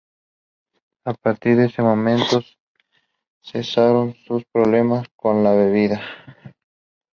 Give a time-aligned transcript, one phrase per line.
[1.05, 2.41] A partir de ese momento
[3.43, 6.01] cesaron sus problemas con la bebida.